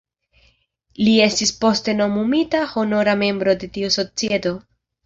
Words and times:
Li 1.07 1.13
estis 1.27 1.53
poste 1.65 1.95
nomumita 2.01 2.65
honora 2.75 3.17
membro 3.25 3.57
de 3.65 3.73
tiu 3.79 3.97
Societo. 4.01 4.61